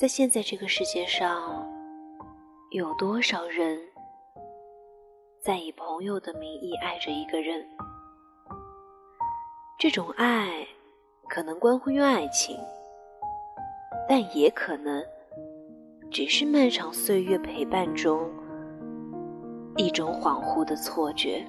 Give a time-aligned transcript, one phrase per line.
[0.00, 1.70] 在现在这个世界上，
[2.70, 3.78] 有多少人
[5.42, 7.62] 在以朋友的名义爱着一个人？
[9.78, 10.66] 这种爱
[11.28, 12.56] 可能关乎于爱情，
[14.08, 15.04] 但也可能
[16.10, 18.26] 只是漫长岁月陪伴中
[19.76, 21.46] 一种恍惚的错觉。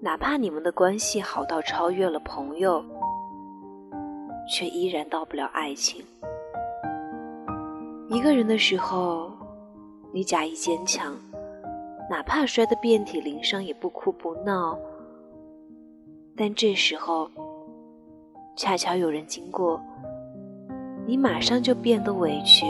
[0.00, 2.84] 哪怕你们的关系好到超越了朋友，
[4.48, 6.04] 却依然到不了爱情。
[8.08, 9.30] 一个人的时候，
[10.12, 11.14] 你假意坚强，
[12.10, 14.78] 哪怕摔得遍体鳞伤也不哭不闹。
[16.36, 17.30] 但这时候，
[18.56, 19.80] 恰巧有人经过，
[21.06, 22.66] 你马上就变得委屈，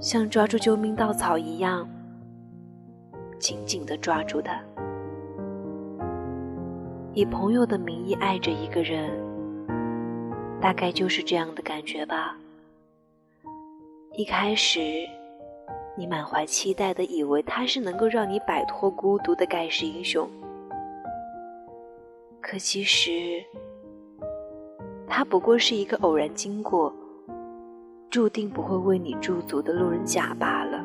[0.00, 1.88] 像抓住救命稻草一样，
[3.38, 4.60] 紧紧地抓住他。
[7.14, 9.10] 以朋友的名义爱着一个人，
[10.62, 12.36] 大概就是这样的感觉吧。
[14.12, 14.78] 一开始，
[15.96, 20.28] 你满怀期待的以为他是能够让你摆脱孤独的盖世英雄。
[22.40, 23.42] 可其实，
[25.08, 26.94] 他不过是一个偶然经过、
[28.08, 30.84] 注定不会为你驻足的路人甲罢了。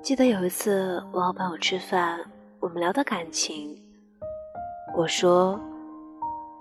[0.00, 2.18] 记得有一次我和朋友吃饭，
[2.60, 3.76] 我们聊到感情，
[4.96, 5.60] 我说：“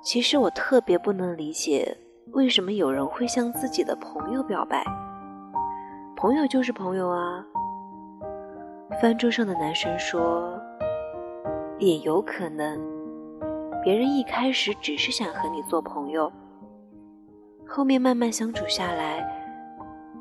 [0.02, 1.98] 其实我特别不能理解，
[2.32, 4.84] 为什么有人会向自己的朋友表白。
[6.16, 7.46] 朋友就是朋友啊。”
[9.02, 10.60] 饭桌上的男生说。
[11.82, 12.78] 也有可能，
[13.82, 16.30] 别人一开始只是想和你做朋友，
[17.66, 19.26] 后面慢慢相处下来，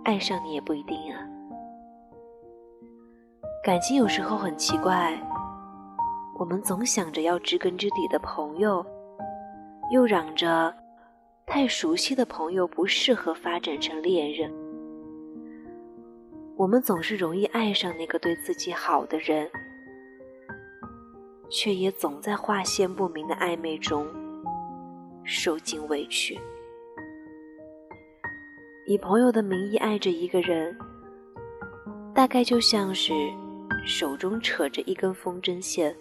[0.05, 1.19] 爱上你也不一定啊。
[3.65, 5.21] 感情有时候很奇怪，
[6.39, 8.87] 我们总想着要知根知底的朋友，
[9.91, 10.75] 又嚷着
[11.47, 14.53] 太熟悉的朋友不适合发展成恋人。
[16.57, 19.49] 我们总是容易爱上那个对自己好的人。
[21.51, 24.07] 却也总在划线不明的暧昧中
[25.25, 26.39] 受尽委屈。
[28.87, 30.77] 以朋友的名义爱着一个人，
[32.15, 33.15] 大概就像是
[33.87, 35.97] 手中扯着一根风筝线。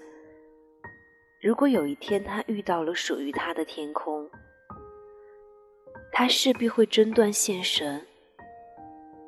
[1.48, 4.30] 如果有一天他遇到了属于他的天空，
[6.12, 8.02] 他势必会挣断线绳，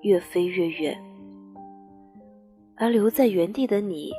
[0.02, 1.02] 越飞越远，
[2.76, 4.12] 而留在原地的你。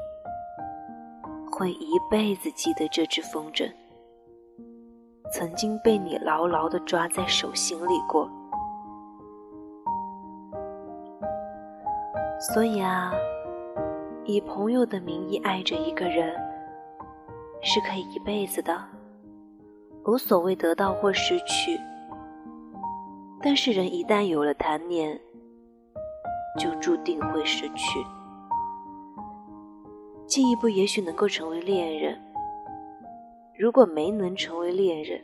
[1.53, 3.71] 会一辈子记得这只风筝，
[5.31, 8.27] 曾经被你牢牢的抓在手心里过。
[12.55, 13.13] 所以啊，
[14.25, 16.35] 以朋友的名义爱着一个人，
[17.63, 18.83] 是可以一辈子的，
[20.07, 21.79] 无所谓得到或失去。
[23.43, 25.19] 但是人一旦有了贪念，
[26.59, 28.05] 就注定会失去。
[30.27, 32.19] 进一步，也许能够成为恋人。
[33.59, 35.21] 如果没能成为恋人，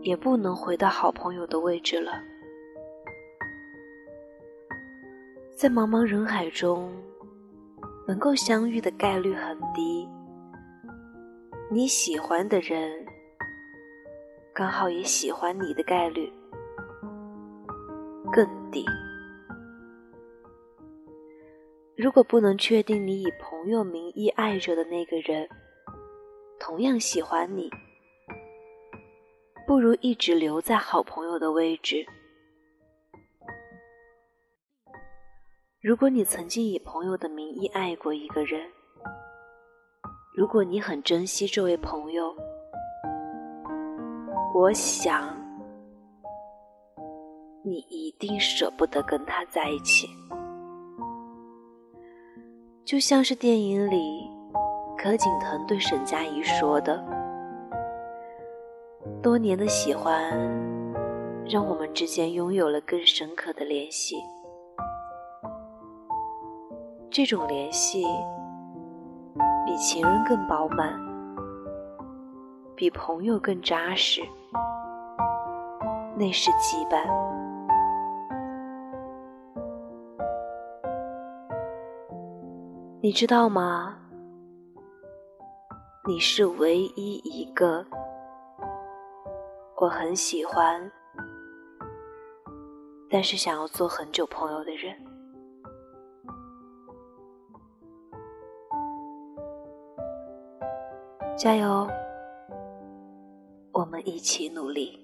[0.00, 2.12] 也不能回到好朋友的位置了。
[5.56, 6.92] 在茫茫人海中，
[8.06, 10.08] 能够相遇的概率很低。
[11.70, 13.06] 你喜欢的人，
[14.52, 16.30] 刚好也喜欢你的概率
[18.30, 18.84] 更低。
[21.96, 25.48] 如果不能确定你以朋友名义爱着的那个人
[26.60, 27.70] 同样喜欢你，
[29.66, 32.04] 不如一直留在好朋友的位置。
[35.80, 38.70] 如果你曾经以朋友的名义爱过一个人，
[40.36, 42.34] 如果你很珍惜这位朋友，
[44.52, 45.32] 我想
[47.62, 50.08] 你一定舍不得跟他在一起。
[52.84, 54.28] 就像是电影里
[54.98, 57.00] 柯景腾对沈佳宜说的
[59.22, 60.32] ：“多年的喜欢，
[61.48, 64.16] 让我们之间拥有了更深刻的联系。
[67.08, 68.04] 这种联系
[69.74, 70.96] 比情人更饱满，
[72.76, 74.22] 比朋友更扎实，
[76.16, 77.04] 那是羁绊。”
[83.02, 83.98] 你知道吗？
[86.06, 87.84] 你是唯一一个
[89.78, 90.88] 我很喜欢，
[93.10, 94.96] 但是想要做很久朋友的人。
[101.36, 101.88] 加油！
[103.72, 105.03] 我们一起努力。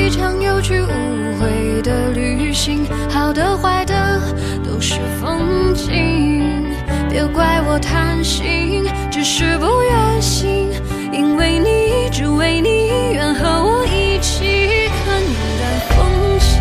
[7.73, 10.69] 我贪心，只是不愿醒，
[11.13, 15.23] 因为你，只为你，愿和我一起看
[15.57, 16.59] 淡风轻。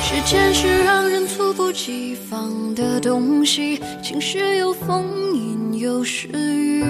[0.00, 5.04] 时间是让人猝不及防的东西，晴时有风，
[5.34, 6.84] 阴有时雨，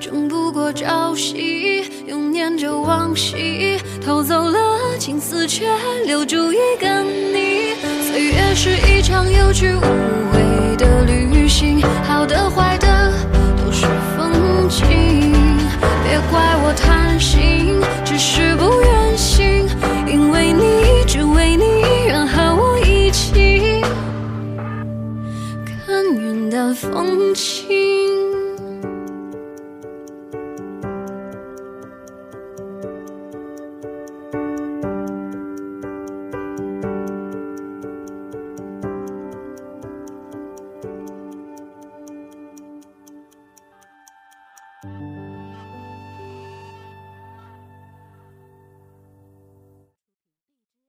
[0.00, 5.66] 争不过朝夕，又念着往昔，偷走了青丝，却
[6.06, 7.74] 留住一个你。
[8.10, 9.80] 岁月是一场有去无
[10.32, 10.33] 回